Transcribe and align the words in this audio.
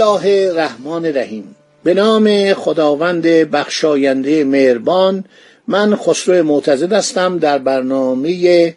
الله 0.00 0.48
الرحمن 0.50 1.04
الرحیم 1.06 1.56
به 1.84 1.94
نام 1.94 2.54
خداوند 2.54 3.22
بخشاینده 3.26 4.44
مهربان 4.44 5.24
من 5.68 5.96
خسرو 5.96 6.44
معتزد 6.44 6.92
هستم 6.92 7.38
در 7.38 7.58
برنامه 7.58 8.74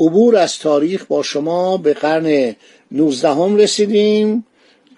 عبور 0.00 0.36
از 0.36 0.58
تاریخ 0.58 1.04
با 1.04 1.22
شما 1.22 1.76
به 1.76 1.94
قرن 1.94 2.56
19 2.90 3.28
هم 3.28 3.56
رسیدیم. 3.56 4.46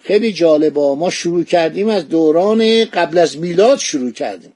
خیلی 0.03 0.33
جالبا 0.33 0.95
ما 0.95 1.11
شروع 1.11 1.45
کردیم 1.45 1.89
از 1.89 2.09
دوران 2.09 2.85
قبل 2.85 3.19
از 3.19 3.39
میلاد 3.39 3.79
شروع 3.79 4.11
کردیم. 4.11 4.53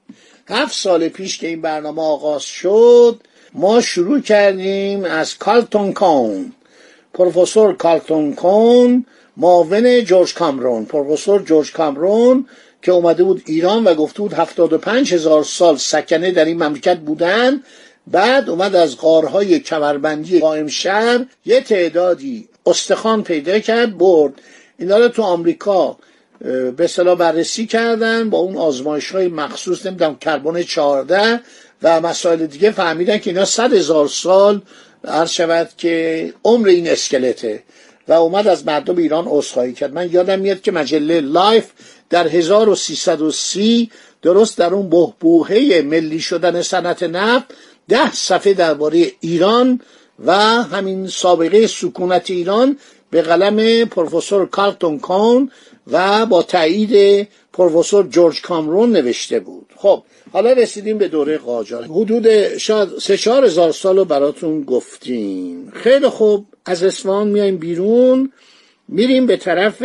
هفت 0.47 0.75
سال 0.75 1.09
پیش 1.09 1.37
که 1.37 1.47
این 1.47 1.61
برنامه 1.61 2.01
آغاز 2.01 2.43
شد 2.43 3.19
ما 3.53 3.81
شروع 3.81 4.21
کردیم 4.21 5.03
از 5.03 5.37
کالتون 5.37 5.93
کون. 5.93 6.53
پروفسور 7.13 7.75
کالتون 7.75 8.33
کون 8.33 9.05
معاون 9.39 10.03
جورج 10.03 10.33
کامرون 10.33 10.85
پروفسور 10.85 11.41
جورج 11.41 11.73
کامرون 11.73 12.45
که 12.81 12.91
اومده 12.91 13.23
بود 13.23 13.43
ایران 13.45 13.83
و 13.83 13.93
گفته 13.93 14.21
بود 14.21 14.33
هفتاد 14.33 14.73
و 14.73 14.77
پنج 14.77 15.13
هزار 15.13 15.43
سال 15.43 15.77
سکنه 15.77 16.31
در 16.31 16.45
این 16.45 16.63
مملکت 16.63 16.97
بودن. 16.97 17.63
بعد 18.07 18.49
اومد 18.49 18.75
از 18.75 18.97
غارهای 18.97 19.59
کمربندی 19.59 20.39
قائم 20.39 20.67
شهر 20.67 21.25
یه 21.45 21.61
تعدادی 21.61 22.47
استخوان 22.65 23.23
پیدا 23.23 23.59
کرد 23.59 23.97
برد. 23.97 24.33
اینا 24.79 24.97
رو 24.97 25.07
تو 25.07 25.21
آمریکا 25.21 25.97
به 26.77 26.83
اصطلاح 26.83 27.17
بررسی 27.17 27.65
کردن 27.65 28.29
با 28.29 28.37
اون 28.37 28.57
آزمایش 28.57 29.11
های 29.11 29.27
مخصوص 29.27 29.85
نمی‌دونم 29.85 30.15
کربن 30.15 30.63
14 30.63 31.39
و 31.83 32.01
مسائل 32.01 32.45
دیگه. 32.45 32.71
فهمیدن 32.71 33.17
که 33.17 33.29
اینا 33.29 33.45
صد 33.45 33.73
هزار 33.73 34.07
سال 34.07 34.61
عرض 35.03 35.31
شود 35.31 35.69
که 35.77 36.33
عمر 36.43 36.67
این 36.67 36.87
اسکلته. 36.87 37.63
و 38.09 38.13
اومد 38.13 38.47
از 38.47 38.65
مردم 38.65 38.97
ایران 38.97 39.25
عذرخواهی 39.27 39.73
کرد. 39.73 39.93
من 39.93 40.09
یادم 40.11 40.39
میاد 40.39 40.61
که 40.61 40.71
مجله 40.71 41.21
لایف 41.21 41.65
در 42.09 42.27
1330 42.27 43.91
درست 44.21 44.57
در 44.57 44.73
اون 44.73 44.89
بحبوحه 44.89 45.81
ملی 45.85 46.19
شدن 46.19 46.61
صنعت 46.61 47.03
نفت 47.03 47.45
ده 47.89 48.13
صفحه 48.13 48.53
درباره 48.53 49.11
ایران 49.19 49.81
و 50.25 50.33
همین 50.63 51.07
سابقه 51.07 51.67
سکونت 51.67 52.29
ایران 52.29 52.77
به 53.11 53.21
قلم 53.21 53.85
پروفسور 53.85 54.45
کارلتون 54.45 54.99
کون 54.99 55.51
و 55.91 56.25
با 56.25 56.43
تایید 56.43 57.27
پروفسور 57.53 58.07
جورج 58.07 58.41
کامرون 58.41 58.91
نوشته 58.91 59.39
بود. 59.39 59.65
خب 59.75 60.03
حالا 60.31 60.51
رسیدیم 60.51 60.97
به 60.97 61.07
دوره 61.07 61.37
قاجار. 61.37 61.83
حدود 61.83 62.57
شاید 62.57 62.89
سه 63.01 63.17
چهار 63.17 63.45
هزار 63.45 63.71
سال 63.71 63.97
رو 63.97 64.05
براتون 64.05 64.63
گفتیم. 64.63 65.71
خیلی 65.75 66.07
خوب. 66.07 66.45
از 66.65 66.83
اسفان 66.83 67.27
میایم 67.27 67.57
بیرون. 67.57 68.31
میریم 68.87 69.25
به 69.25 69.37
طرف 69.37 69.83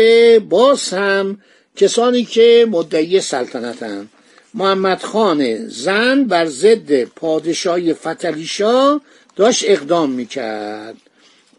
باز 0.48 0.89
هم 0.89 1.39
کسانی 1.77 2.24
که 2.24 2.66
مدعی 2.70 3.20
سلطنتن. 3.20 4.08
محمد 4.55 5.02
خان 5.02 5.68
زن 5.68 6.24
بر 6.24 6.46
ضد 6.46 7.05
پادشاهی 7.05 7.94
فتلیشا 7.94 9.00
داشت 9.36 9.64
اقدام 9.66 10.10
می‌کرد. 10.10 10.96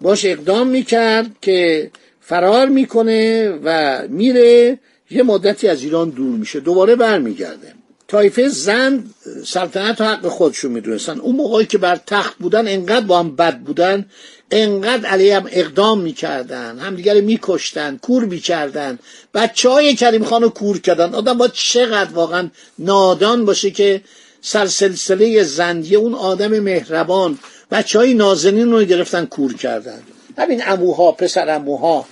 باش 0.01 0.25
اقدام 0.25 0.67
می‌کرد 0.67 1.31
که 1.41 1.91
فرار 2.21 2.67
می‌کنه 2.67 3.49
و 3.63 4.01
میره 4.07 4.79
یه 5.09 5.23
مدتی 5.23 5.67
از 5.67 5.83
ایران 5.83 6.09
دور 6.09 6.37
میشه 6.37 6.59
دوباره 6.59 6.95
برمیگرده. 6.95 7.73
تایفه 8.07 8.47
زن 8.47 9.03
سلطنت 9.45 10.01
و 10.01 10.03
حق 10.03 10.27
خودشون 10.27 10.71
می‌دونستن. 10.71 11.19
اون 11.19 11.35
موقعی 11.35 11.65
که 11.65 11.77
بر 11.77 11.95
تخت 12.07 12.37
بودن 12.37 12.67
انقدر 12.67 13.05
با 13.05 13.19
هم 13.19 13.35
بد 13.35 13.59
بودن 13.59 14.05
انقدر 14.51 15.05
علیه 15.05 15.35
هم 15.35 15.47
اقدام 15.51 16.01
می‌کردن 16.01 16.79
همدیگر 16.79 17.21
میکشتن 17.21 17.97
کور 18.01 18.25
می‌کردن. 18.25 18.99
بچه 19.33 19.69
های 19.69 19.95
کریم 19.95 20.23
خان 20.23 20.41
رو 20.41 20.49
کور 20.49 20.79
کردن. 20.79 21.13
آدم 21.13 21.37
با 21.37 21.47
چقدر 21.47 22.13
واقعا 22.13 22.49
نادان 22.79 23.45
باشه 23.45 23.71
که 23.71 24.01
سرسلسله 24.41 25.43
زندیه 25.43 25.97
اون 25.97 26.13
آدم 26.13 26.59
مهربان 26.59 27.39
بچه 27.71 27.99
های 27.99 28.13
نازنین 28.13 28.71
رو 28.71 28.83
گرفتن 28.83 29.25
کور 29.25 29.53
کردن. 29.53 29.99
همین 30.37 30.61
اموها 30.67 31.11
پسر 31.11 31.55
اموها. 31.55 32.05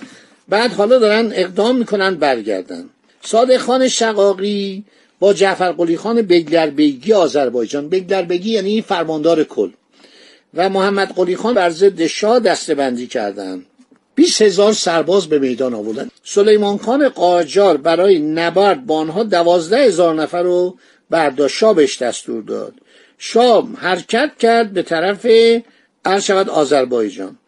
بعد 0.48 0.72
حالا 0.72 0.98
دارن 0.98 1.32
اقدام 1.34 1.76
می‌کنن 1.76 2.14
برگردن. 2.14 2.84
صادق 3.22 3.56
خان 3.56 3.88
شقاقی 3.88 4.84
با 5.18 5.32
جعفر 5.32 5.72
قلی 5.72 5.96
خان 5.96 6.22
بگلربیگی 6.22 7.12
آذربایجان. 7.12 7.88
بگلربیگی 7.88 8.50
یعنی 8.50 8.82
فرماندار 8.82 9.44
کل. 9.44 9.70
و 10.54 10.68
محمد 10.68 11.12
قلی 11.16 11.36
خان 11.36 11.54
بر 11.54 11.70
ضد 11.70 12.06
شاه 12.06 12.40
دسته 12.40 12.74
بندی 12.74 13.06
کردند 13.06 13.66
20 14.14 14.42
هزار 14.42 14.72
سرباز 14.72 15.26
به 15.26 15.38
میدان 15.38 15.74
آوردن. 15.74 16.10
سلیمان 16.24 16.78
خان 16.78 17.08
قاجار 17.08 17.76
برای 17.76 18.18
نبرد 18.18 18.86
با 18.86 18.96
آنها 18.96 19.22
دوازده 19.22 19.78
هزار 19.78 20.14
نفر 20.14 20.42
رو 20.42 20.78
برداشت. 21.10 21.56
شاه 21.56 21.74
بهش 21.74 22.02
دستور 22.02 22.42
داد. 22.42 22.74
شاه 23.18 23.68
حرکت 23.76 24.30
کرد 24.38 24.72
به 24.72 24.82
طرف 24.82 25.26
شود 26.20 26.48
آذربایجان. 26.48 27.38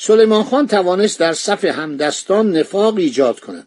سلیمان 0.00 0.44
خان 0.44 0.66
توانست 0.66 1.20
در 1.20 1.32
صف 1.32 1.64
همدستان 1.64 2.56
نفاق 2.56 2.96
ایجاد 2.96 3.40
کند. 3.40 3.66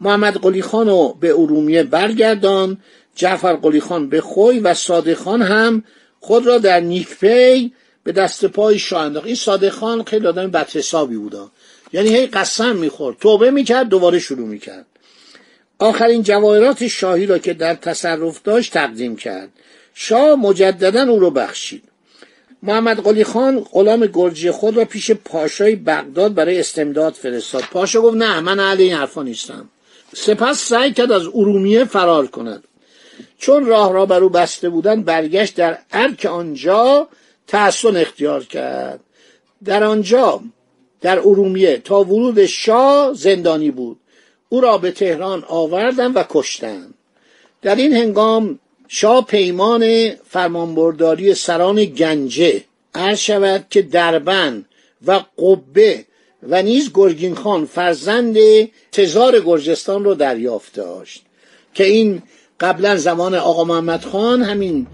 محمد 0.00 0.36
قلی 0.36 0.62
خان 0.62 0.88
رو 0.88 1.16
به 1.20 1.30
ارومیه 1.30 1.82
برگردان 1.82 2.78
جعفر 3.14 3.52
قلی 3.52 3.80
خان 3.80 4.08
به 4.08 4.20
خوی 4.20 4.58
و 4.58 4.74
صادق 4.74 5.14
خان 5.14 5.42
هم 5.42 5.84
خود 6.20 6.46
را 6.46 6.58
در 6.58 6.80
نیکپی 6.80 7.72
به 8.04 8.12
دست 8.12 8.44
پای 8.44 8.78
شاه 8.78 9.02
انداخت. 9.02 9.26
این 9.26 9.34
صادق 9.34 9.68
خان 9.68 10.04
خیلی 10.04 10.26
آدم 10.26 10.50
بدحسابی 10.50 11.16
بودا 11.16 11.50
یعنی 11.92 12.16
هی 12.16 12.26
قسم 12.26 12.76
می‌خورد 12.76 13.16
توبه 13.18 13.50
می‌کرد 13.50 13.88
دوباره 13.88 14.18
شروع 14.18 14.48
می‌کرد. 14.48 14.86
آخرین 15.78 16.22
جواهرات 16.22 16.86
شاهی 16.86 17.26
را 17.26 17.38
که 17.38 17.54
در 17.54 17.74
تصرف 17.74 18.42
داشت 18.42 18.72
تقدیم 18.72 19.16
کرد. 19.16 19.48
شاه 19.94 20.34
مجددا 20.34 21.02
او 21.02 21.20
را 21.20 21.30
بخشید. 21.30 21.82
محمد 22.66 23.04
قلی 23.04 23.24
خان 23.24 23.60
غلام 23.60 24.06
گرجی 24.06 24.50
خود 24.50 24.76
را 24.76 24.84
پیش 24.84 25.10
پاشای 25.10 25.76
بغداد 25.76 26.34
برای 26.34 26.60
استمداد 26.60 27.12
فرستاد. 27.12 27.62
پاشا 27.62 28.00
گفت 28.00 28.16
نه 28.16 28.40
من 28.40 28.60
اهل 28.60 28.80
این 28.80 28.92
حرفا 28.92 29.22
نیستم. 29.22 29.68
سپس 30.14 30.58
سعی 30.58 30.92
کرد 30.92 31.12
از 31.12 31.26
ارومیه 31.26 31.84
فرار 31.84 32.26
کند. 32.26 32.64
چون 33.38 33.66
راه 33.66 33.92
را 33.92 34.06
بر 34.06 34.22
او 34.22 34.28
بسته 34.28 34.68
بودند 34.68 35.04
برگشت 35.04 35.54
در 35.56 35.78
ارک 35.92 36.24
آنجا 36.24 37.08
تحسن 37.46 37.96
اختیار 37.96 38.44
کرد. 38.44 39.00
در 39.64 39.84
آنجا 39.84 40.40
در 41.00 41.18
ارومیه 41.18 41.78
تا 41.78 42.00
ورود 42.00 42.46
شاه 42.46 43.14
زندانی 43.14 43.70
بود. 43.70 43.98
او 44.48 44.60
را 44.60 44.78
به 44.78 44.90
تهران 44.90 45.44
آوردن 45.48 46.12
و 46.12 46.24
کشتند 46.28 46.94
در 47.62 47.74
این 47.74 47.92
هنگام 47.92 48.58
شاه 48.88 49.26
پیمان 49.26 50.10
فرمانبرداری 50.28 51.34
سران 51.34 51.84
گنجه 51.84 52.64
عرض 52.94 53.18
شود 53.18 53.66
که 53.70 53.82
دربن 53.82 54.64
و 55.06 55.20
قبه 55.38 56.04
و 56.48 56.62
نیز 56.62 56.90
گرگین 56.94 57.34
خان 57.34 57.66
فرزند 57.66 58.36
تزار 58.92 59.40
گرجستان 59.40 60.04
رو 60.04 60.14
دریافت 60.14 60.74
داشت 60.74 61.22
که 61.74 61.84
این 61.84 62.22
قبلا 62.60 62.96
زمان 62.96 63.34
آقا 63.34 63.64
محمد 63.64 64.04
خان 64.04 64.42
همین 64.42 64.86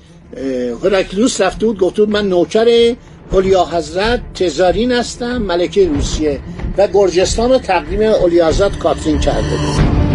هرکلوس 0.85 1.41
رفته 1.41 1.67
بود 1.67 1.79
گفته 1.79 2.07
من 2.07 2.29
نوکر 2.29 2.97
اولیا 3.33 3.65
حضرت 3.65 4.21
تزارین 4.35 4.93
هستم 4.93 5.43
ملکه 5.43 5.89
روسیه 5.89 6.41
و 6.79 6.89
گرجستان 6.89 7.51
رو 7.51 7.59
تقدیم 7.59 8.03
اولیا 8.03 8.49
حضرت 8.49 8.79
کاترین 8.79 9.21
کرده 9.21 9.57
بود. 9.57 10.12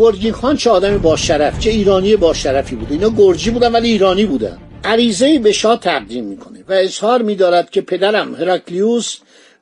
گرگین 0.00 0.32
خان 0.32 0.56
چه 0.56 0.70
آدمی 0.70 0.98
با 0.98 1.16
شرف 1.16 1.58
چه 1.58 1.70
ایرانی 1.70 2.16
با 2.16 2.34
شرفی 2.34 2.76
بوده. 2.76 2.92
اینا 2.92 3.10
گرجی 3.18 3.50
بودن 3.50 3.72
ولی 3.72 3.88
ایرانی 3.88 4.26
بودن. 4.26 4.58
عریضه 4.84 5.38
به 5.38 5.52
شاه 5.52 5.80
تقدیم 5.80 6.24
می‌کنه 6.24 6.64
و 6.68 6.72
اظهار 6.72 7.22
میدارد 7.22 7.70
که 7.70 7.80
پدرم 7.80 8.34
هراکلیوس 8.34 9.16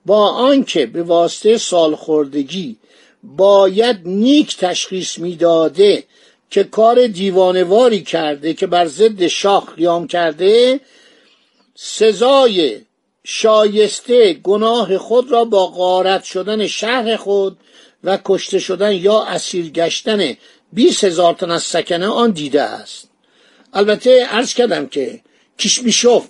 با 0.06 0.28
آنکه 0.28 0.86
به 0.86 1.02
واسطه 1.02 1.58
سالخوردگی 1.58 2.76
باید 3.22 3.96
نیک 4.04 4.56
تشخیص 4.56 5.18
می‌داده 5.18 6.04
که 6.50 6.64
کار 6.64 7.06
دیوانواری 7.06 8.02
کرده 8.02 8.54
که 8.54 8.66
بر 8.66 8.86
ضد 8.86 9.26
شاه 9.26 9.66
قیام 9.76 10.06
کرده 10.06 10.80
سزای 11.74 12.80
شایسته 13.24 14.32
گناه 14.32 14.98
خود 14.98 15.32
را 15.32 15.44
با 15.44 15.66
غارت 15.66 16.24
شدن 16.24 16.66
شهر 16.66 17.16
خود 17.16 17.58
و 18.04 18.18
کشته 18.24 18.58
شدن 18.58 18.92
یا 18.92 19.22
اسیر 19.22 19.70
گشتن 19.70 20.36
بیس 20.72 21.04
هزار 21.04 21.34
تن 21.34 21.50
از 21.50 21.62
سکنه 21.62 22.06
آن 22.06 22.30
دیده 22.30 22.62
است. 22.62 23.08
البته 23.72 24.24
عرض 24.24 24.54
کردم 24.54 24.86
که 24.86 25.20
کیشمیشوف 25.58 26.26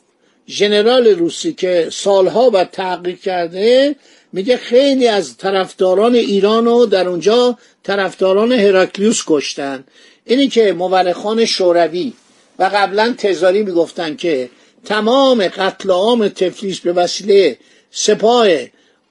ژنرال 0.49 1.07
روسی 1.07 1.53
که 1.53 1.89
سالها 1.93 2.51
بعد 2.51 2.71
تحقیق 2.71 3.21
کرده 3.21 3.97
میگه 4.33 4.57
خیلی 4.57 5.09
از 5.09 5.37
طرفداران 5.37 6.15
ایران 6.15 6.65
رو 6.65 6.87
در 6.87 7.09
اونجا 7.09 7.59
طرفداران 7.83 8.53
هراکلیوس 8.53 9.23
کشتن. 9.27 9.85
اینی 10.25 10.49
که 10.49 10.73
مورخان 10.73 11.45
شوروی 11.45 12.13
و 12.59 12.71
قبلا 12.75 13.15
تزاری 13.19 13.63
می‌گفتن 13.63 14.17
که 14.17 14.51
تمام 14.85 15.49
قتل 15.49 15.91
عام 15.91 16.29
تفلیس 16.29 16.81
به 16.81 16.93
وسیله 16.93 17.59
سپاه 17.91 18.49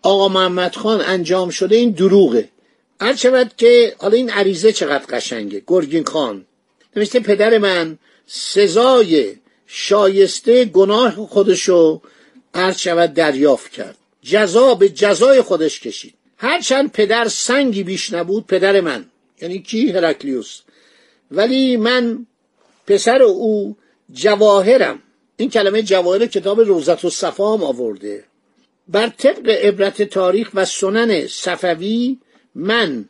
آقا 0.02 0.28
محمد 0.28 0.76
خان 0.76 1.02
انجام 1.02 1.50
شده 1.50 1.76
این 1.76 1.92
دروغه. 1.92 2.50
هر 3.02 3.16
شود 3.16 3.52
که 3.58 3.96
حالا 3.98 4.16
این 4.16 4.30
عریضه 4.30 4.72
چقدر 4.72 5.06
قشنگه. 5.06 5.64
گرگین 5.68 6.06
خان. 6.06 6.46
نوشته 6.96 7.20
پدر 7.20 7.58
من 7.58 7.98
سزای 8.28 9.36
شایسته 9.68 10.66
گناه 10.66 11.16
خودشو 11.16 12.02
هر 12.56 12.74
شود 12.74 13.14
دریافت 13.14 13.72
کرد. 13.72 13.98
جزا 14.22 14.76
به 14.76 14.90
جزای 14.90 15.42
خودش 15.42 15.80
کشید. 15.80 16.14
هرچند 16.38 16.92
پدر 16.92 17.28
سنگی 17.28 17.84
بیش 17.84 18.14
نبود 18.14 18.48
پدر 18.48 18.82
من. 18.82 19.06
یعنی 19.42 19.60
کی؟ 19.60 19.92
هرکلیوس 19.92 20.62
ولی 21.32 21.78
من 21.78 22.26
پسر 22.88 23.22
او 23.22 23.78
جواهرم. 24.14 25.00
این 25.38 25.50
کلمه 25.50 25.82
جواهر 25.82 26.26
کتاب 26.26 26.60
روزت 26.62 27.06
و 27.06 27.10
صفا 27.10 27.54
هم 27.54 27.64
آورده. 27.64 28.24
بر 28.90 29.08
طبق 29.08 29.50
عبرت 29.50 30.02
تاریخ 30.02 30.50
و 30.54 30.66
سنن 30.66 31.28
صفوی 31.28 32.18
من 32.56 33.06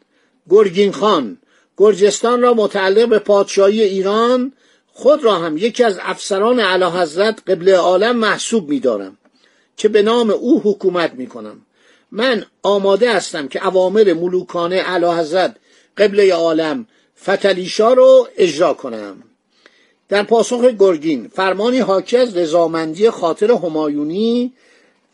گرگین 0.50 0.91
خان 0.91 1.38
گرجستان 1.77 2.41
را 2.41 2.53
متعلق 2.53 3.09
به 3.09 3.19
پادشاهی 3.19 3.83
ایران 3.83 4.53
خود 4.94 5.24
را 5.24 5.35
هم 5.35 5.57
یکی 5.57 5.83
از 5.83 6.00
افسران 6.01 6.59
اعلی 6.59 6.85
حضرت 6.85 7.41
قبل 7.47 7.69
عالم 7.69 8.15
محسوب 8.15 8.69
می‌دارم 8.69 9.18
که 9.77 9.88
به 9.89 10.01
نام 10.01 10.29
او 10.29 10.62
حکومت 10.62 11.13
می‌کنم. 11.13 11.62
من 12.12 12.45
آماده 12.63 13.13
هستم 13.13 13.47
که 13.47 13.68
اوامر 13.68 14.13
ملوکانه 14.13 14.75
اعلی 14.75 15.06
حضرت 15.06 15.56
قبله 15.97 16.33
عالم 16.33 16.88
فتلیشا 17.23 17.94
رو 17.94 18.27
اجرا 18.38 18.73
کنم. 18.73 19.23
در 20.09 20.23
پاسخ 20.23 20.62
گرگین 20.80 21.27
فرمانی 21.33 21.80
حاکی 21.80 22.18
از 22.18 22.38
رضامندی 22.38 23.09
خاطر 23.09 23.51
همایونی 23.51 24.53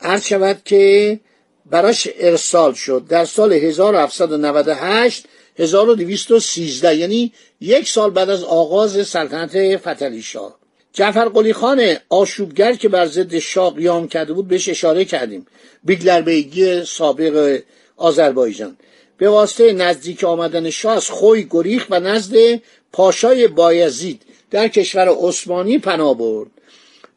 عرض 0.03 0.25
شود 0.25 0.61
که 0.65 1.19
براش 1.65 2.07
ارسال 2.19 2.73
شد. 2.73 3.05
در 3.09 3.25
سال 3.25 3.53
1798 3.53 5.25
1213 5.59 6.95
یعنی 6.95 7.33
یک 7.61 7.89
سال 7.89 8.09
بعد 8.09 8.29
از 8.29 8.43
آغاز 8.43 9.07
سلطنت 9.07 9.77
فتلیشا 9.77 10.53
جعفر 10.93 11.25
قلی 11.25 11.53
خان 11.53 11.95
آشوبگر 12.09 12.73
که 12.73 12.89
بر 12.89 13.05
ضد 13.05 13.39
شاه 13.39 13.75
قیام 13.75 14.07
کرده 14.07 14.33
بود 14.33 14.47
بهش 14.47 14.69
اشاره 14.69 15.05
کردیم. 15.05 15.45
بیگلر 15.83 16.21
بیگی 16.21 16.85
سابق 16.85 17.59
آذربایجان. 17.97 18.77
به 19.17 19.29
واسطه 19.29 19.73
نزدیک 19.73 20.23
آمدن 20.23 20.69
شاه 20.69 20.95
از 20.95 21.09
خوی 21.09 21.47
گریخ 21.49 21.87
و 21.89 21.99
نزد 21.99 22.61
پاشای 22.91 23.47
بایزید 23.47 24.21
در 24.51 24.67
کشور 24.67 25.09
عثمانی 25.09 25.77
پناه 25.77 26.17
برد. 26.17 26.49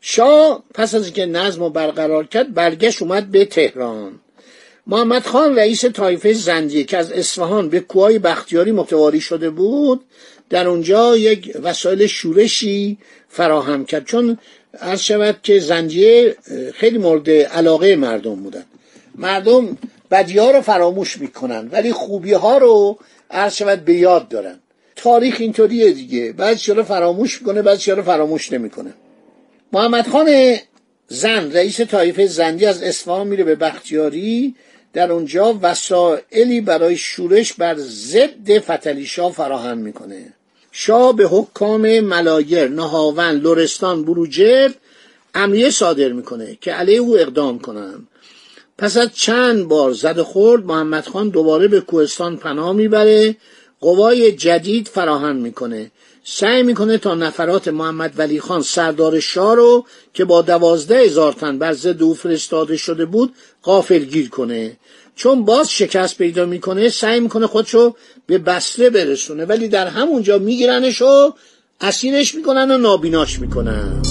شاه 0.01 0.65
پس 0.75 0.95
از 0.95 1.05
اینکه 1.05 1.27
نظم 1.27 1.61
رو 1.61 1.71
برقرار 1.71 2.27
کرد 2.27 2.55
برگشت 2.55 3.03
اومد 3.03 3.31
به 3.31 3.45
تهران. 3.45 4.21
محمد 4.87 5.23
خان 5.23 5.57
رئیس 5.57 5.85
طایفه 5.85 6.33
زندیه 6.33 6.85
که 6.85 6.97
از 6.97 7.13
اصفهان 7.13 7.69
به 7.69 7.81
کوهای 7.81 8.19
بختیاری 8.19 8.73
متواری 8.73 9.21
شده 9.21 9.51
بود 9.51 10.05
در 10.51 10.69
اونجا 10.69 11.17
یک 11.17 11.57
وسایل 11.63 12.07
شورشی 12.07 12.99
فراهم 13.29 13.85
کرد. 13.85 14.05
چون 14.05 14.39
عرض 14.81 15.01
شود 15.01 15.39
که 15.43 15.59
زندیه 15.59 16.37
خیلی 16.75 16.99
مورد 16.99 17.31
علاقه 17.31 17.97
مردم 17.97 18.35
بودن. 18.35 18.65
مردم 19.15 19.79
بدی 20.11 20.39
ها 20.39 20.51
رو 20.51 20.61
فراموش 20.61 21.19
می‌کنن 21.19 21.69
ولی 21.73 21.93
خوبی 21.93 22.33
ها 22.33 22.59
رو 22.59 22.99
عرض 23.31 23.55
شود 23.55 23.85
به 23.85 23.95
یاد 23.95 24.29
دارن. 24.29 24.59
تاریخ 24.97 25.37
اینطوریه 25.39 25.91
دیگه. 25.91 26.33
بعضی 26.33 26.73
رو 26.73 26.83
فراموش 26.83 27.41
می‌کنه 27.41 27.63
بعضی 27.63 27.91
رو 27.91 28.03
فراموش 28.03 28.53
نمی‌کنه. 28.53 28.95
محمد 29.73 30.09
خان 30.09 30.57
زن 31.09 31.53
رئیس 31.53 31.81
طایفه 31.81 32.27
زندی 32.27 32.67
از 32.67 32.83
اصفهان 32.83 33.27
میره 33.27 33.45
به 33.45 33.55
بختیاری. 33.55 34.55
در 34.93 35.13
اونجا 35.13 35.59
وسائلی 35.63 36.61
برای 36.61 36.97
شورش 36.97 37.53
بر 37.53 37.75
ضد 37.79 38.59
فتلیشا 38.59 39.31
فراهم 39.31 39.79
می‌کنه. 39.79 40.33
شاه 40.73 41.17
به 41.17 41.29
حکام 41.29 42.01
ملایر 42.01 42.69
نهاون 42.69 43.31
لورستان 43.31 44.05
بروجرد 44.05 44.75
امریه 45.35 45.71
صادر 45.71 46.13
می‌کنه 46.13 46.59
که 46.61 46.73
علیه 46.73 46.99
او 46.99 47.19
اقدام 47.19 47.59
کنند 47.59 48.09
پس 48.79 48.97
از 48.97 49.15
چند 49.15 49.69
بار 49.69 49.93
زد 49.93 50.21
خورد 50.21 50.65
محمد 50.65 51.07
خان 51.07 51.29
دوباره 51.29 51.69
به 51.69 51.81
کوهستان 51.81 52.37
پناه 52.37 52.73
می‌بره. 52.73 53.37
قوای 53.81 54.33
جدید 54.33 54.89
فراهم 54.89 55.37
می‌کنه. 55.37 55.91
سعی 56.29 56.63
می‌کنه 56.63 56.99
تا 56.99 57.15
نفرات 57.15 57.69
محمد 57.69 58.13
ولی 58.17 58.41
خان 58.41 58.63
سردار 58.63 59.21
شاه 59.21 59.57
رو 59.57 59.87
که 60.15 60.25
با 60.25 60.43
دوازده 60.43 60.99
هزار 60.99 61.33
تن 61.33 61.59
بر 61.59 61.73
ضد 61.73 62.03
او 62.03 62.15
فرستاده 62.15 62.77
شده 62.77 63.05
بود 63.05 63.35
غافلگیر 63.63 64.29
کنه. 64.29 64.77
چون 65.17 65.45
باز 65.45 65.71
شکست 65.71 66.19
پیدا 66.19 66.47
می‌کنه 66.47 66.89
سعی 66.89 67.21
می‌کنه 67.21 67.47
خودشو 67.47 67.95
به 68.27 68.39
بسره 68.39 68.91
برسونه. 68.91 69.45
ولی 69.45 69.69
در 69.69 69.87
همونجا 69.87 70.39
میگیرنش 70.39 71.03
و 71.03 71.35
اسیرش 71.81 72.35
می‌کنن 72.35 72.71
و 72.71 72.79
نابیناش 72.79 73.39
می‌کنن. 73.39 74.03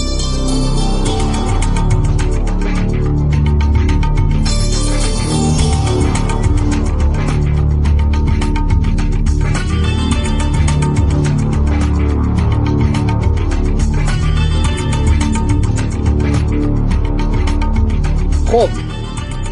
خب 18.56 18.70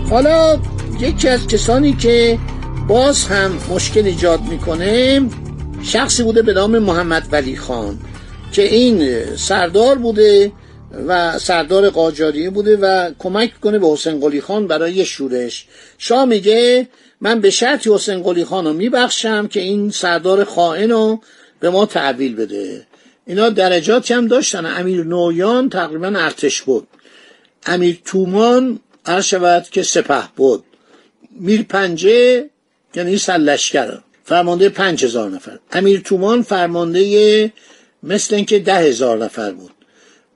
حالا 0.10 0.60
یکی 1.00 1.28
از 1.28 1.48
کسانی 1.48 1.94
که 1.94 2.40
باز 2.88 3.26
هم 3.26 3.52
مشکل 3.70 4.06
ایجاد 4.06 4.42
می‌کنه 4.42 5.22
شخصی 5.84 6.24
بوده 6.24 6.42
به 6.42 6.54
نام 6.54 6.80
محمد 6.80 7.28
ولی 7.32 7.58
خان 7.58 8.00
که 8.52 8.62
این 8.62 9.26
سردار 9.36 9.98
بوده 9.98 10.52
و 11.08 11.40
سردار 11.40 11.90
قاجاریه 11.90 12.50
بوده 12.50 12.78
و 12.78 13.12
کمک 13.20 13.60
کنه 13.62 13.80
به 13.80 13.88
حسین 13.88 14.20
قلی 14.20 14.42
خان 14.42 14.68
برای 14.68 15.06
شورش. 15.06 15.66
شاه 15.98 16.26
میگه 16.26 16.88
من 17.22 17.42
به 17.42 17.50
شرطی 17.50 17.94
حسین 17.94 18.24
قلی 18.24 18.46
خان 18.46 18.66
رو 18.66 18.74
میبخشم 18.74 19.48
که 19.48 19.60
این 19.60 19.90
سردار 19.90 20.44
خائن 20.44 20.92
رو 20.92 21.22
به 21.60 21.70
ما 21.70 21.86
تحویل 21.86 22.36
بده. 22.36 22.88
اینا 23.28 23.50
درجاتی 23.50 24.14
هم 24.14 24.28
داشتن. 24.28 24.66
امیر 24.66 25.04
نویان 25.04 25.70
تقریبا 25.70 26.08
ارتش 26.08 26.62
بود. 26.62 26.88
امیر 27.66 28.02
تومان 28.06 28.80
عرض 29.06 29.26
شود 29.26 29.70
که 29.72 29.84
سپه 29.84 30.24
بود. 30.36 30.64
میر 31.40 31.64
پنجه 31.64 32.50
یعنی 32.96 33.18
سرلشکر 33.18 33.98
فرمانده 34.24 34.70
پنج 34.70 35.06
هزار 35.06 35.30
نفر. 35.30 35.60
امیر 35.72 36.00
تومان 36.00 36.42
فرمانده 36.42 37.54
مثل 38.04 38.36
اینکه 38.36 38.60
ده 38.60 38.76
هزار 38.76 39.24
نفر 39.24 39.52
بود. 39.52 39.72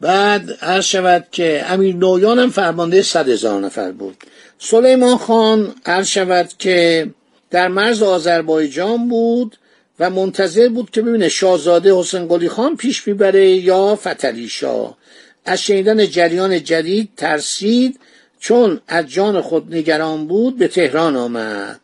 بعد 0.01 0.57
عرض 0.61 0.85
شود 0.85 1.27
که 1.31 1.65
امیر 1.67 1.95
نویان 1.95 2.39
هم 2.39 2.49
فرمانده 2.49 3.01
صد 3.01 3.29
هزار 3.29 3.61
نفر 3.61 3.91
بود. 3.91 4.17
سلیمان 4.59 5.17
خان 5.17 5.75
عرض 5.85 6.07
شود 6.07 6.49
که 6.59 7.09
در 7.51 7.67
مرز 7.67 8.03
آذربایجان 8.03 9.07
بود 9.07 9.57
و 9.99 10.09
منتظر 10.09 10.67
بود 10.69 10.89
که 10.89 11.01
ببینه 11.01 11.29
شاهزاده 11.29 11.95
حسین 11.95 12.27
قلی 12.27 12.49
خان 12.49 12.77
پیش 12.77 13.07
می‌بره 13.07 13.49
یا 13.49 13.95
فتلی 13.95 14.49
شاه. 14.49 14.97
از 15.45 15.61
شنیدن 15.61 16.07
جریان 16.07 16.63
جدید 16.63 17.09
ترسید 17.17 17.99
چون 18.39 18.81
از 18.87 19.07
جان 19.07 19.41
خود 19.41 19.75
نگران 19.75 20.27
بود 20.27 20.57
به 20.57 20.67
تهران 20.67 21.15
آمد. 21.15 21.79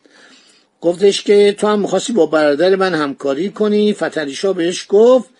گفتش 0.80 1.22
که 1.22 1.54
تو 1.58 1.66
هم 1.66 1.80
می‌خواستی 1.80 2.12
با 2.12 2.26
برادر 2.26 2.76
من 2.76 2.94
همکاری 2.94 3.50
کنی؟ 3.50 3.92
فتریشا 3.92 4.52
بهش 4.52 4.86
گفت 4.88 5.30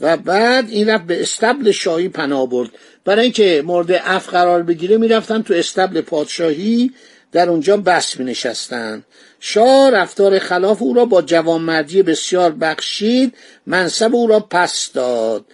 و 0.00 0.16
بعد 0.16 0.70
این 0.70 0.90
رفت 0.90 1.04
به 1.04 1.22
استبل 1.22 1.70
شاهی 1.70 2.08
پناه 2.08 2.48
برد. 2.48 2.70
برای 3.04 3.22
اینکه 3.22 3.62
مورد 3.66 4.02
اف 4.04 4.28
قرار 4.28 4.62
بگیره 4.62 4.96
می‌رفتن 4.96 5.42
تو 5.42 5.54
استبل 5.54 6.00
پادشاهی 6.00 6.90
در 7.32 7.50
اونجا 7.50 7.76
بس 7.76 8.18
می 8.18 8.24
نشستن 8.24 9.04
شاه 9.40 9.90
رفتار 9.90 10.38
خلاف 10.38 10.82
او 10.82 10.94
را 10.94 11.04
با 11.04 11.22
جوانمردی 11.22 12.02
بسیار 12.02 12.50
بخشید 12.50 13.34
منصب 13.66 14.14
او 14.14 14.26
را 14.26 14.40
پس 14.40 14.92
داد. 14.92 15.44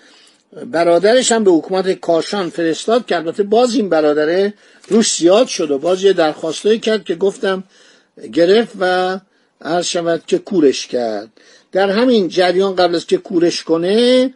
برادرش 0.53 1.33
هم 1.33 1.45
به 1.45 1.51
حکومت 1.51 1.91
کاشان 1.93 2.51
فرستاد 2.51 3.07
که 3.07 3.17
البته 3.17 3.43
باز 3.43 3.75
این 3.75 3.89
برادره 3.89 4.55
روش 4.89 5.17
زیاد 5.17 5.47
شد 5.47 5.71
و 5.71 5.79
باز 5.79 6.05
یه 6.05 6.13
درخواستایی 6.13 6.79
کرد 6.79 7.05
که 7.05 7.15
گفتم 7.15 7.65
گرفت 8.33 8.73
و 8.81 9.19
عرض 9.61 9.87
شود 9.87 10.23
که 10.27 10.39
کورش 10.39 10.87
کرد. 10.87 11.29
در 11.73 11.91
همین 11.91 12.29
جریان 12.29 12.77
قبل 12.77 12.95
از 12.95 13.07
که 13.07 13.17
کورش 13.17 13.63
کنه 13.63 14.35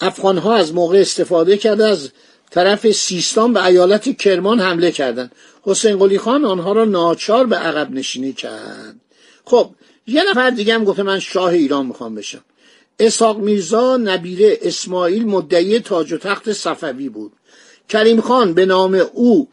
افغان 0.00 0.38
ها 0.38 0.54
از 0.54 0.74
موقع 0.74 0.98
استفاده 0.98 1.56
کرده 1.56 1.84
از 1.84 2.10
طرف 2.50 2.90
سیستان 2.90 3.52
به 3.52 3.64
ایالت 3.64 4.16
کرمان 4.16 4.60
حمله 4.60 4.90
کردند 4.90 5.32
حسین 5.62 5.98
قلی 5.98 6.18
خان 6.18 6.44
آنها 6.44 6.72
را 6.72 6.84
ناچار 6.84 7.46
به 7.46 7.56
عقب 7.56 7.90
نشینی 7.90 8.32
کرد. 8.32 8.96
خب 9.44 9.70
یه 10.06 10.22
نفر 10.30 10.50
دیگه 10.50 10.74
هم 10.74 10.84
گفته 10.84 11.02
من 11.02 11.18
شاه 11.18 11.50
ایران 11.50 11.86
می‌خوام 11.86 12.14
بشم. 12.14 12.44
اسحاق 13.02 13.38
میرزا 13.38 13.96
نبیره 13.96 14.58
اسماعیل 14.62 15.26
مدعی 15.26 15.80
تاج 15.80 16.12
و 16.12 16.18
تخت 16.18 16.52
صفوی 16.52 17.08
بود. 17.08 17.32
کریم 17.88 18.20
خان 18.20 18.54
به 18.54 18.66
نام 18.66 18.94
او 19.12 19.48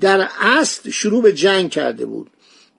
در 0.00 0.28
اصل 0.40 0.90
شروع 0.90 1.22
به 1.22 1.32
جنگ 1.32 1.70
کرده 1.70 2.06
بود. 2.06 2.30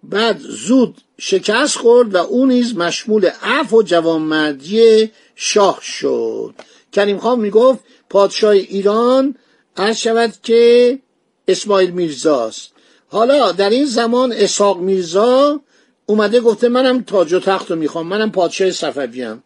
بعد 0.03 0.39
زود 0.39 0.97
شکست 1.17 1.77
خورد 1.77 2.15
و 2.15 2.17
او 2.17 2.45
نیز 2.45 2.77
مشمول 2.77 3.29
عفو 3.41 3.77
و 3.77 3.83
جوانمردی 3.83 5.11
شاه 5.35 5.79
شد. 5.81 6.55
کریم 6.91 7.17
خان 7.17 7.39
می‌گفت 7.39 7.79
پادشاه 8.09 8.51
ایران 8.51 9.35
عرض 9.77 9.97
شود 9.97 10.33
که 10.43 10.99
اسماعیل 11.47 11.91
میرزاست. 11.91 12.71
حالا 13.07 13.51
در 13.51 13.69
این 13.69 13.85
زمان 13.85 14.33
اسحاق 14.33 14.79
میرزا 14.79 15.59
اومده 16.05 16.39
گفته 16.39 16.69
منم 16.69 17.01
تاج 17.01 17.33
و 17.33 17.39
تخت 17.39 17.71
رو 17.71 17.77
می‌خوام 17.77 18.07
منم 18.07 18.31
پادشاه 18.31 18.71
صفویم 18.71 19.43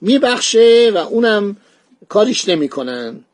میبخشه 0.00 0.92
و 0.94 0.98
اونم 0.98 1.56
کاریش 2.08 2.48
نمی‌کنن. 2.48 3.24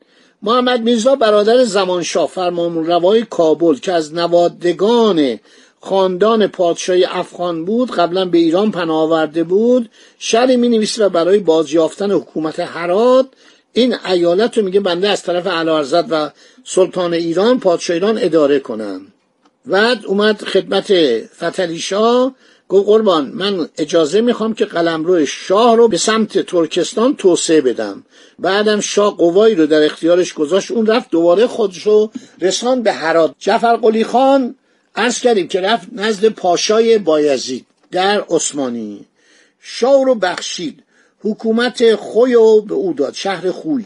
محمد 0.42 0.80
میرزا 0.80 1.14
برادر 1.14 1.64
زمانشاه 1.64 2.28
فرمان 2.28 2.87
روای 2.87 3.23
کابل 3.23 3.75
که 3.75 3.92
از 3.92 4.14
نوادگان 4.14 5.38
خاندان 5.80 6.47
پادشاهی 6.47 7.04
افغان 7.04 7.64
بود 7.64 7.90
قبلا 7.90 8.25
به 8.25 8.38
ایران 8.38 8.71
پناه 8.71 8.97
آورده 8.97 9.44
بود. 9.44 9.90
شری 10.18 10.56
می 10.56 10.68
نویسه 10.68 11.06
و 11.06 11.09
برای 11.09 11.38
بازیافتن 11.38 12.11
حکومت 12.11 12.61
هرات 12.61 13.26
این 13.73 13.94
ایالت 14.06 14.59
رو 14.59 14.64
میگه 14.64 14.80
بنده 14.80 15.09
از 15.09 15.23
طرف 15.23 15.47
علارزد 15.47 16.06
و 16.11 16.30
سلطان 16.64 17.14
ایران 17.14 17.61
پادشاه 17.61 17.94
ایران 17.94 18.18
اداره 18.18 18.59
کنم. 18.59 19.06
بعد 19.66 20.06
اومد 20.06 20.42
خدمت 20.42 20.92
فتلی 21.26 21.78
شاه. 21.78 22.35
گفت 22.68 22.87
قربان 22.87 23.33
من 23.35 23.68
اجازه 23.78 24.21
می‌خوام 24.21 24.54
که 24.54 24.64
قلمرو 24.64 25.26
شاه 25.26 25.76
رو 25.76 25.88
به 25.88 25.97
سمت 25.97 26.38
ترکستان 26.38 27.16
توسعه 27.16 27.61
بدم. 27.61 28.04
بعدم 28.38 28.80
شاه 28.80 29.16
قوایی 29.16 29.54
رو 29.54 29.66
در 29.66 29.85
اختیارش 29.85 30.35
گذاشت 30.35 30.71
اون 30.71 30.87
رفت 30.87 31.11
دوباره 31.11 31.47
خودش 31.47 31.83
رو 31.83 32.11
رسان 32.40 32.83
به 32.83 32.92
هرات. 32.92 33.35
جعفر 33.38 33.76
قلی 33.76 34.04
خان 34.04 34.54
عرض 34.97 35.21
کردیم 35.21 35.49
که 35.49 35.61
رفت 35.61 35.88
نزد 35.92 36.28
پاشای 36.28 36.99
بایزید 36.99 37.66
در 37.90 38.25
عثمانی. 38.30 39.06
شاه 39.61 40.04
رو 40.04 40.14
بخشید. 40.14 40.83
حکومت 41.23 41.94
خوی 41.94 42.35
رو 42.35 42.61
به 42.61 42.75
او 42.75 42.92
داد 42.92 43.14
شهر 43.14 43.50
خوی. 43.50 43.85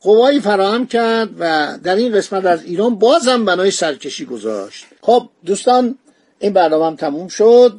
قوایی 0.00 0.40
فراهم 0.40 0.86
کرد 0.86 1.30
و 1.38 1.78
در 1.84 1.96
این 1.96 2.12
قسمت 2.12 2.44
از 2.44 2.64
ایران 2.64 2.94
بازم 2.94 3.44
بنای 3.44 3.70
سرکشی 3.70 4.24
گذاشت. 4.24 4.84
خب 5.00 5.28
دوستان 5.46 5.98
این 6.38 6.52
برنامه 6.52 6.86
هم 6.86 6.96
تموم 6.96 7.28
شد. 7.28 7.78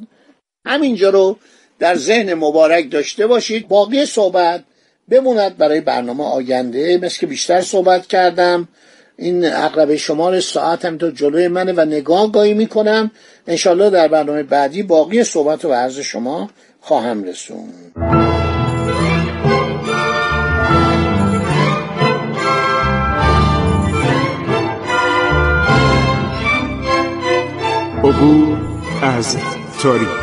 همینجا 0.66 1.10
رو 1.10 1.38
در 1.80 1.96
ذهن 1.96 2.34
مبارک 2.34 2.92
داشته 2.92 3.28
باشید. 3.28 3.68
باقی 3.68 4.06
صحبت 4.06 4.64
بموند 5.10 5.58
برای 5.58 5.82
برنامه 5.82 6.24
آینده. 6.24 6.98
مثل 6.98 7.20
که 7.20 7.28
بیشتر 7.28 7.62
صحبت 7.62 8.08
کردم 8.08 8.68
این 9.18 9.46
اقرب 9.46 9.96
شمار 9.96 10.40
ساعت 10.40 10.86
هم 10.86 10.98
تو 10.98 11.12
جلوی 11.12 11.48
منه 11.48 11.72
و 11.72 11.86
نگاه 11.86 12.32
گاهی 12.32 12.54
می‌کنم. 12.54 13.12
انشالله 13.48 13.90
در 13.90 14.08
برنامه 14.08 14.44
بعدی 14.44 14.84
باقی 14.84 15.24
صحبت 15.24 15.66
و 15.66 15.74
عرض 15.74 16.00
شما 16.00 16.50
خواهم 16.82 17.24
رسون 17.24 17.70
عبور 28.04 28.58
از 29.02 29.38
تاریخ. 29.82 30.23